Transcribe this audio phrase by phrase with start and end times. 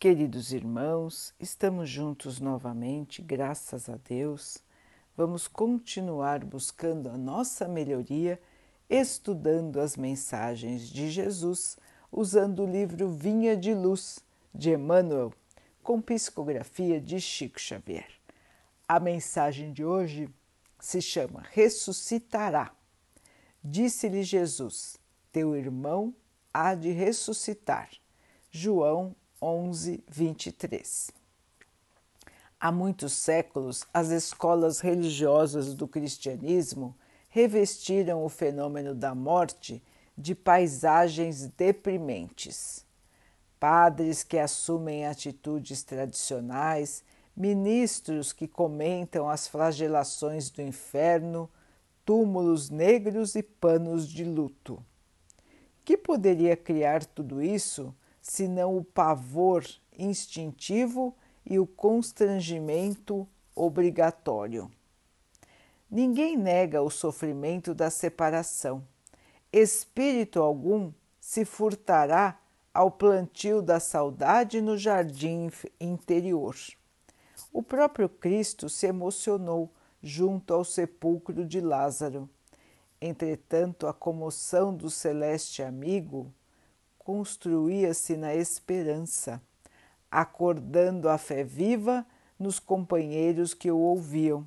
[0.00, 4.58] Queridos irmãos, estamos juntos novamente, graças a Deus.
[5.16, 8.40] Vamos continuar buscando a nossa melhoria,
[8.88, 11.76] estudando as mensagens de Jesus,
[12.12, 14.20] usando o livro Vinha de Luz
[14.54, 15.32] de Emmanuel,
[15.82, 18.08] com psicografia de Chico Xavier.
[18.86, 20.32] A mensagem de hoje
[20.78, 22.72] se chama Ressuscitará.
[23.64, 24.96] Disse-lhe Jesus:
[25.32, 26.14] Teu irmão
[26.54, 27.90] há de ressuscitar.
[28.48, 31.10] João 11, 23.
[32.60, 36.96] Há muitos séculos, as escolas religiosas do cristianismo
[37.28, 39.82] revestiram o fenômeno da morte
[40.16, 42.84] de paisagens deprimentes.
[43.60, 47.04] Padres que assumem atitudes tradicionais,
[47.36, 51.48] ministros que comentam as flagelações do inferno,
[52.04, 54.84] túmulos negros e panos de luto.
[55.84, 57.94] Que poderia criar tudo isso
[58.28, 59.66] senão o pavor
[59.98, 63.26] instintivo e o constrangimento
[63.56, 64.70] obrigatório.
[65.90, 68.86] Ninguém nega o sofrimento da separação.
[69.50, 72.38] Espírito algum se furtará
[72.74, 76.54] ao plantio da saudade no jardim interior.
[77.50, 82.28] O próprio Cristo se emocionou junto ao sepulcro de Lázaro.
[83.00, 86.30] Entretanto, a comoção do celeste amigo
[87.08, 89.40] construía-se na esperança,
[90.10, 92.06] acordando a fé viva
[92.38, 94.46] nos companheiros que o ouviam.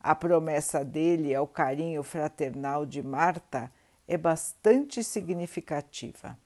[0.00, 3.70] A promessa dele ao carinho fraternal de Marta
[4.08, 6.36] é bastante significativa.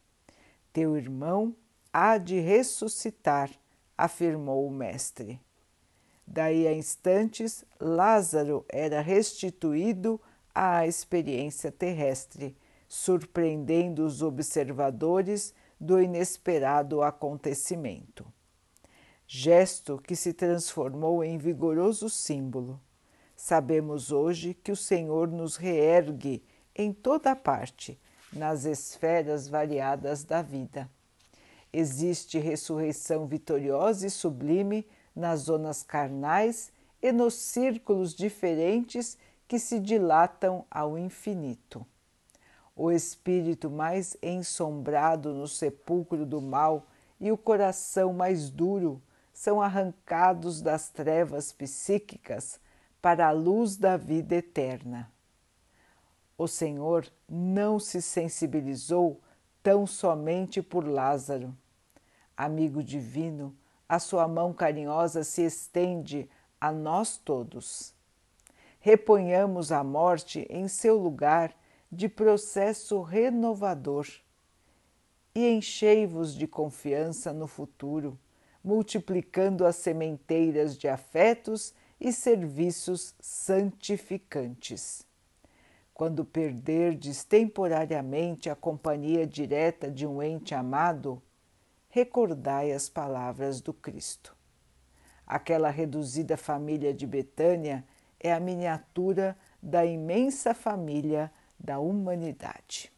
[0.74, 1.56] Teu irmão
[1.90, 3.50] há de ressuscitar,
[3.96, 5.40] afirmou o Mestre.
[6.26, 10.20] Daí a instantes, Lázaro era restituído
[10.54, 12.54] à experiência terrestre
[12.94, 18.24] surpreendendo os observadores do inesperado acontecimento.
[19.26, 22.80] Gesto que se transformou em vigoroso símbolo.
[23.34, 27.98] Sabemos hoje que o Senhor nos reergue em toda parte,
[28.32, 30.88] nas esferas variadas da vida.
[31.72, 36.72] Existe ressurreição vitoriosa e sublime nas zonas carnais
[37.02, 39.18] e nos círculos diferentes
[39.48, 41.84] que se dilatam ao infinito
[42.76, 46.86] o espírito mais ensombrado no sepulcro do mal
[47.20, 49.00] e o coração mais duro
[49.32, 52.60] são arrancados das trevas psíquicas
[53.00, 55.10] para a luz da vida eterna.
[56.36, 59.20] O Senhor não se sensibilizou
[59.62, 61.56] tão somente por Lázaro.
[62.36, 63.56] Amigo divino,
[63.88, 66.28] a sua mão carinhosa se estende
[66.60, 67.94] a nós todos.
[68.80, 71.54] Reponhamos a morte em seu lugar
[71.94, 74.06] de processo renovador
[75.34, 78.18] e enchei-vos de confiança no futuro,
[78.62, 85.06] multiplicando as sementeiras de afetos e serviços santificantes.
[85.92, 91.22] Quando perderdes temporariamente a companhia direta de um ente amado,
[91.88, 94.36] recordai as palavras do Cristo.
[95.24, 97.84] Aquela reduzida família de Betânia
[98.18, 102.92] é a miniatura da imensa família da humanidade.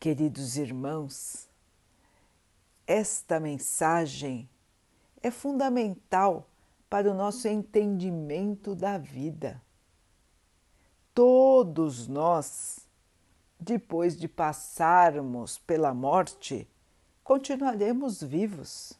[0.00, 1.48] Queridos irmãos,
[2.86, 4.48] esta mensagem
[5.20, 6.48] é fundamental
[6.88, 9.60] para o nosso entendimento da vida.
[11.12, 12.88] Todos nós,
[13.58, 16.68] depois de passarmos pela morte,
[17.24, 18.92] continuaremos vivos.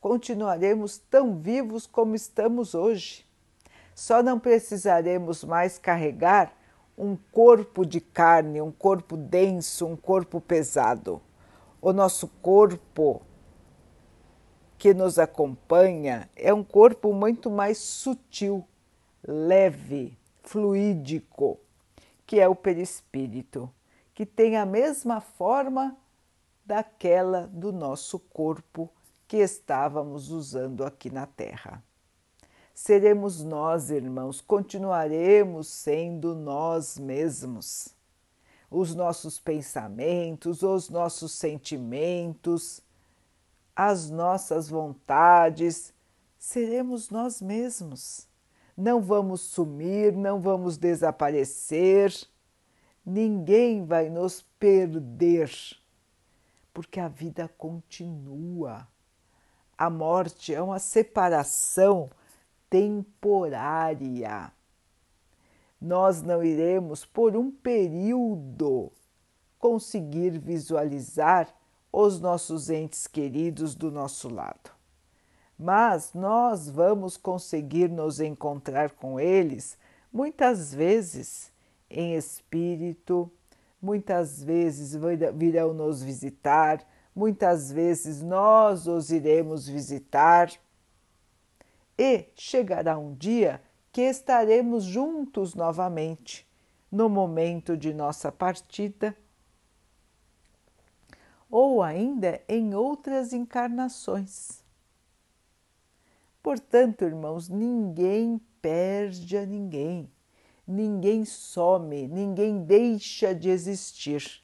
[0.00, 3.25] Continuaremos tão vivos como estamos hoje.
[3.96, 6.52] Só não precisaremos mais carregar
[6.98, 11.22] um corpo de carne, um corpo denso, um corpo pesado.
[11.80, 13.22] O nosso corpo
[14.76, 18.68] que nos acompanha é um corpo muito mais sutil,
[19.26, 21.58] leve, fluídico,
[22.26, 23.72] que é o perispírito,
[24.12, 25.96] que tem a mesma forma
[26.66, 28.90] daquela do nosso corpo
[29.26, 31.82] que estávamos usando aqui na Terra
[32.76, 37.88] seremos nós, irmãos, continuaremos sendo nós mesmos.
[38.70, 42.82] Os nossos pensamentos, os nossos sentimentos,
[43.74, 45.94] as nossas vontades,
[46.38, 48.28] seremos nós mesmos.
[48.76, 52.12] Não vamos sumir, não vamos desaparecer,
[53.06, 55.50] ninguém vai nos perder,
[56.74, 58.86] porque a vida continua.
[59.78, 62.10] A morte é uma separação
[62.68, 64.52] temporária.
[65.80, 68.92] Nós não iremos, por um período,
[69.58, 71.48] conseguir visualizar
[71.92, 74.70] os nossos entes queridos do nosso lado.
[75.58, 79.78] Mas nós vamos conseguir nos encontrar com eles
[80.12, 81.50] muitas vezes
[81.90, 83.30] em espírito,
[83.80, 84.94] muitas vezes
[85.34, 90.50] virão nos visitar, muitas vezes nós os iremos visitar.
[91.98, 96.46] E chegará um dia que estaremos juntos novamente,
[96.92, 99.16] no momento de nossa partida,
[101.50, 104.62] ou ainda em outras encarnações.
[106.42, 110.10] Portanto, irmãos, ninguém perde a ninguém,
[110.66, 114.42] ninguém some, ninguém deixa de existir.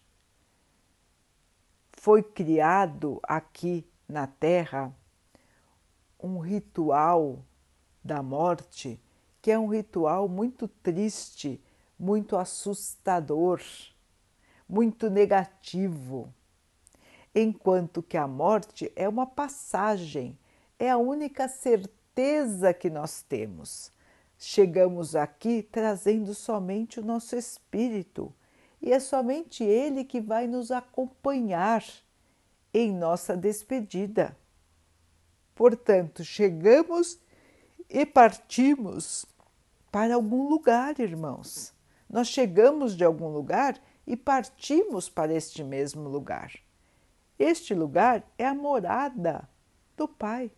[1.92, 4.94] Foi criado aqui na Terra
[6.22, 7.44] um ritual
[8.02, 9.00] da morte
[9.42, 11.60] que é um ritual muito triste,
[11.98, 13.60] muito assustador,
[14.68, 16.32] muito negativo,
[17.34, 20.38] enquanto que a morte é uma passagem,
[20.78, 23.90] é a única certeza que nós temos.
[24.38, 28.32] Chegamos aqui trazendo somente o nosso espírito
[28.80, 31.84] e é somente ele que vai nos acompanhar
[32.72, 34.36] em nossa despedida.
[35.62, 37.20] Portanto, chegamos
[37.88, 39.24] e partimos
[39.92, 41.72] para algum lugar, irmãos.
[42.10, 46.52] Nós chegamos de algum lugar e partimos para este mesmo lugar.
[47.38, 49.48] Este lugar é a morada
[49.96, 50.50] do Pai.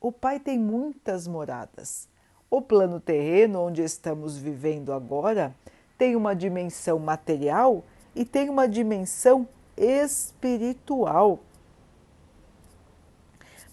[0.00, 2.08] O Pai tem muitas moradas.
[2.50, 5.54] O plano terreno onde estamos vivendo agora
[5.96, 7.84] tem uma dimensão material
[8.16, 11.38] e tem uma dimensão espiritual.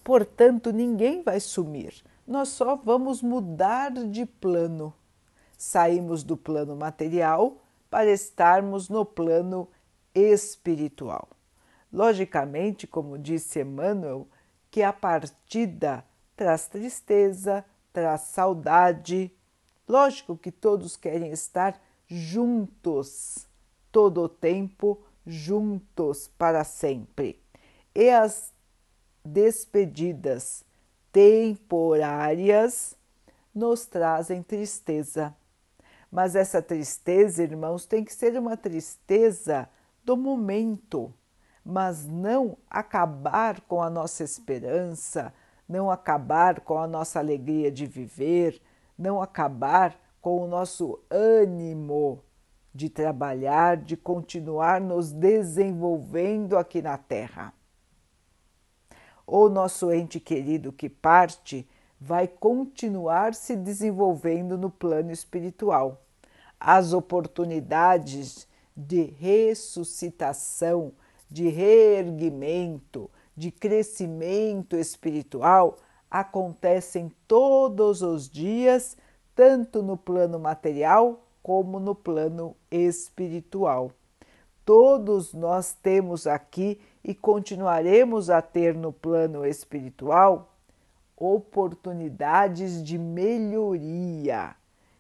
[0.06, 4.94] Portanto, ninguém vai sumir nós só vamos mudar de plano.
[5.58, 9.70] Saímos do plano material para estarmos no plano
[10.14, 11.30] espiritual.
[11.94, 14.28] Logicamente, como disse Emmanuel,
[14.72, 16.04] que a partida
[16.36, 17.64] traz tristeza,
[17.94, 19.32] traz saudade.
[19.88, 23.48] Lógico que todos querem estar juntos,
[23.92, 27.40] todo o tempo juntos para sempre.
[27.94, 28.52] E as
[29.26, 30.64] despedidas
[31.16, 32.96] temporárias
[33.54, 35.34] nos trazem tristeza.
[36.12, 39.68] Mas essa tristeza, irmãos, tem que ser uma tristeza
[40.04, 41.14] do momento,
[41.64, 45.34] mas não acabar com a nossa esperança,
[45.68, 48.62] não acabar com a nossa alegria de viver,
[48.98, 52.22] não acabar com o nosso ânimo
[52.74, 57.54] de trabalhar, de continuar nos desenvolvendo aqui na Terra
[59.26, 61.68] ou nosso ente querido que parte
[62.00, 66.02] vai continuar se desenvolvendo no plano espiritual.
[66.60, 70.92] As oportunidades de ressuscitação,
[71.30, 75.78] de reerguimento, de crescimento espiritual
[76.10, 78.96] acontecem todos os dias,
[79.34, 83.92] tanto no plano material como no plano espiritual.
[84.64, 90.58] Todos nós temos aqui e continuaremos a ter no plano espiritual
[91.16, 94.56] oportunidades de melhoria,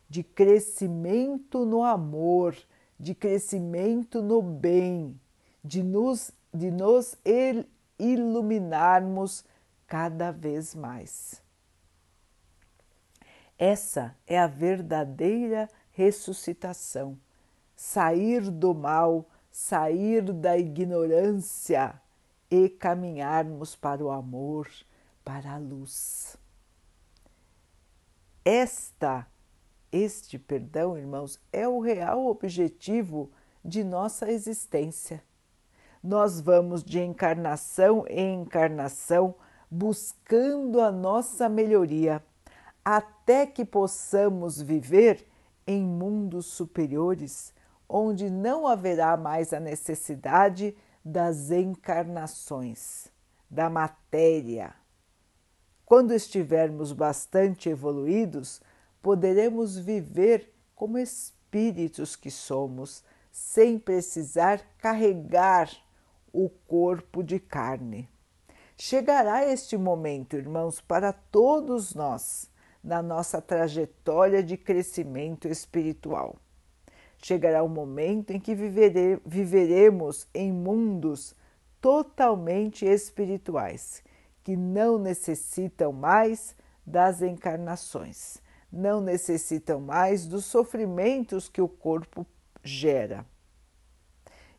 [0.07, 2.55] de crescimento no amor,
[2.99, 5.19] de crescimento no bem,
[5.63, 7.17] de nos, de nos
[7.97, 9.43] iluminarmos
[9.87, 11.41] cada vez mais.
[13.57, 17.17] Essa é a verdadeira ressuscitação,
[17.75, 21.97] sair do mal sair da ignorância
[22.51, 24.69] e caminharmos para o amor,
[25.23, 26.35] para a luz.
[28.43, 29.25] Esta,
[29.93, 33.31] este perdão, irmãos, é o real objetivo
[33.63, 35.23] de nossa existência.
[36.03, 39.35] Nós vamos de encarnação em encarnação
[39.71, 42.21] buscando a nossa melhoria,
[42.83, 45.25] até que possamos viver
[45.65, 47.54] em mundos superiores
[47.87, 53.07] onde não haverá mais a necessidade das encarnações,
[53.49, 54.73] da matéria.
[55.85, 58.59] Quando estivermos bastante evoluídos,
[59.01, 65.69] poderemos viver como espíritos que somos, sem precisar carregar
[66.33, 68.09] o corpo de carne.
[68.77, 72.49] Chegará este momento, irmãos, para todos nós,
[72.83, 76.35] na nossa trajetória de crescimento espiritual.
[77.21, 81.35] Chegará o um momento em que vivere, viveremos em mundos
[81.81, 84.03] totalmente espirituais,
[84.43, 86.55] que não necessitam mais
[86.85, 88.37] das encarnações,
[88.71, 92.25] não necessitam mais dos sofrimentos que o corpo
[92.63, 93.25] gera.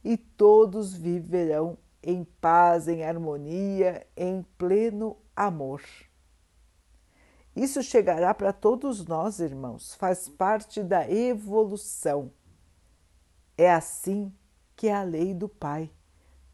[0.02, 5.82] E todos viverão em paz, em harmonia, em pleno amor.
[7.56, 12.30] Isso chegará para todos nós, irmãos, faz parte da evolução.
[13.56, 14.32] É assim
[14.74, 15.90] que é a lei do Pai.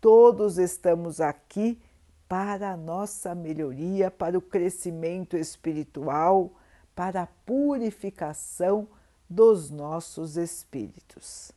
[0.01, 1.81] Todos estamos aqui
[2.29, 6.53] para a nossa melhoria, para o crescimento espiritual,
[6.95, 8.89] para a purificação
[9.29, 11.53] dos nossos espíritos.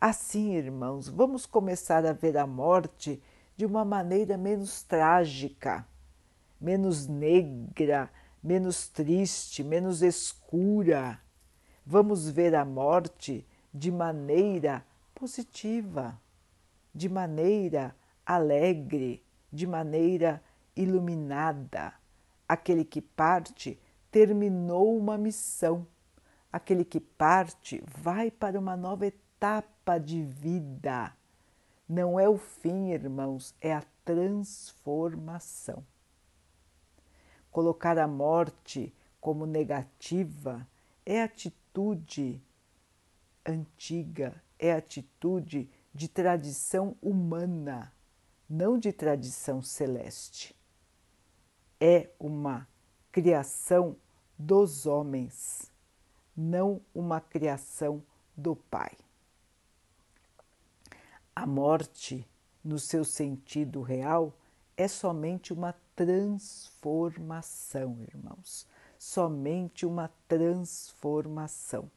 [0.00, 3.22] Assim, irmãos, vamos começar a ver a morte
[3.56, 5.86] de uma maneira menos trágica,
[6.60, 8.10] menos negra,
[8.42, 11.18] menos triste, menos escura.
[11.86, 16.16] Vamos ver a morte de maneira positiva,
[16.94, 19.20] de maneira alegre,
[19.52, 20.40] de maneira
[20.76, 21.92] iluminada.
[22.48, 23.76] Aquele que parte
[24.12, 25.84] terminou uma missão.
[26.52, 31.12] Aquele que parte vai para uma nova etapa de vida.
[31.88, 35.84] Não é o fim, irmãos, é a transformação.
[37.50, 40.66] Colocar a morte como negativa
[41.04, 42.40] é atitude
[43.46, 47.92] antiga, é atitude de tradição humana,
[48.48, 50.56] não de tradição celeste.
[51.80, 52.66] É uma
[53.12, 53.96] criação
[54.38, 55.70] dos homens,
[56.36, 58.02] não uma criação
[58.36, 58.92] do Pai.
[61.36, 62.28] A morte,
[62.62, 64.32] no seu sentido real,
[64.76, 68.66] é somente uma transformação, irmãos.
[68.98, 71.88] Somente uma transformação.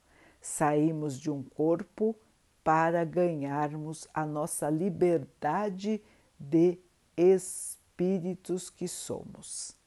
[0.50, 2.16] Saímos de um corpo
[2.64, 6.02] para ganharmos a nossa liberdade
[6.40, 6.80] de
[7.18, 9.78] espíritos que somos.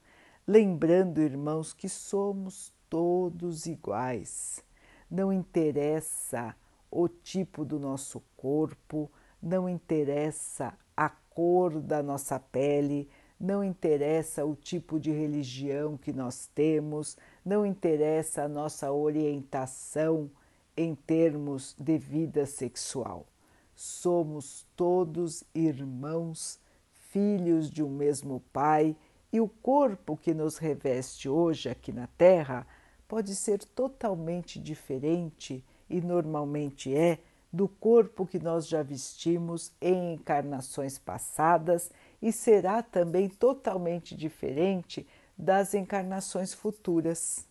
[0.47, 4.63] Lembrando, irmãos, que somos todos iguais.
[5.11, 6.55] Não interessa
[6.91, 9.11] o tipo do nosso corpo,
[9.43, 13.09] não interessa a cor da nossa pele,
[13.41, 20.31] não interessa o tipo de religião que nós temos, não interessa a nossa orientação
[20.77, 23.27] em termos de vida sexual.
[23.75, 26.61] Somos todos irmãos,
[26.93, 28.97] filhos de um mesmo Pai,
[29.33, 32.67] e o corpo que nos reveste hoje aqui na Terra
[33.07, 37.19] pode ser totalmente diferente e normalmente é
[37.53, 41.91] do corpo que nós já vestimos em encarnações passadas
[42.23, 47.49] e será também totalmente diferente das encarnações futuras.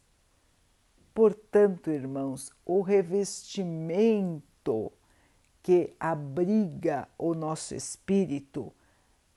[1.13, 4.91] Portanto, irmãos, o revestimento
[5.61, 8.73] que abriga o nosso espírito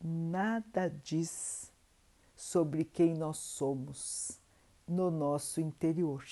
[0.03, 1.73] nada diz
[2.35, 4.41] sobre quem nós somos
[4.87, 6.25] no nosso interior.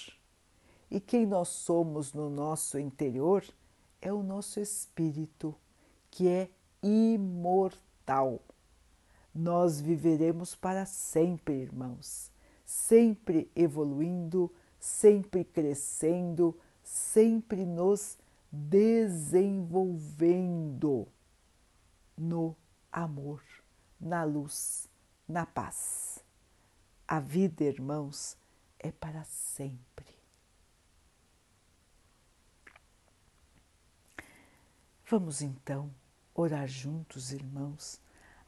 [0.91, 3.45] E quem nós somos no nosso interior
[4.01, 5.55] é o nosso espírito,
[6.11, 6.51] que é
[6.83, 8.41] imortal.
[9.33, 12.33] Nós viveremos para sempre, irmãos,
[12.65, 18.19] sempre evoluindo, sempre crescendo, sempre nos
[18.51, 21.07] desenvolvendo
[22.17, 22.57] no
[22.91, 23.45] amor,
[24.01, 24.89] na luz,
[25.29, 26.25] na paz.
[27.07, 28.39] A vida, irmãos,
[28.79, 30.09] é para sempre.
[35.09, 35.93] Vamos então
[36.35, 38.01] orar juntos, irmãos,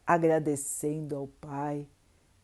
[0.07, 1.87] agradecendo ao Pai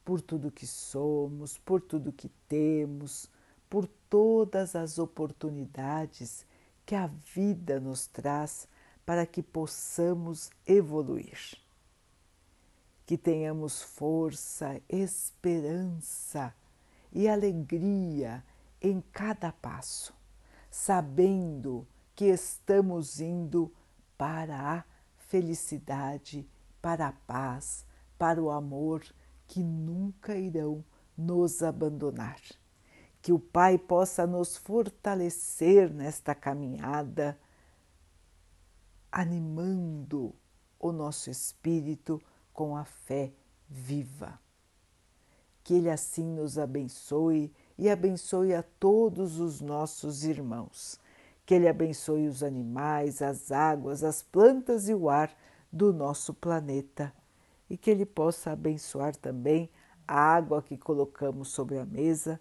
[0.04, 3.30] por tudo que somos, por tudo que temos
[3.68, 6.46] por todas as oportunidades
[6.87, 8.66] que a vida nos traz
[9.04, 11.58] para que possamos evoluir.
[13.04, 16.54] Que tenhamos força, esperança
[17.12, 18.44] e alegria
[18.80, 20.14] em cada passo,
[20.70, 23.72] sabendo que estamos indo
[24.16, 24.84] para a
[25.16, 26.48] felicidade,
[26.82, 27.84] para a paz,
[28.18, 29.02] para o amor
[29.46, 30.84] que nunca irão
[31.16, 32.40] nos abandonar
[33.28, 37.38] que o Pai possa nos fortalecer nesta caminhada,
[39.12, 40.35] animando
[40.80, 42.18] o nosso espírito
[42.54, 43.30] com a fé
[43.68, 44.40] viva.
[45.62, 50.99] Que Ele assim nos abençoe e abençoe a todos os nossos irmãos.
[51.44, 55.30] Que Ele abençoe os animais, as águas, as plantas e o ar
[55.70, 57.12] do nosso planeta.
[57.68, 59.68] E que Ele possa abençoar também
[60.06, 62.40] a água que colocamos sobre a mesa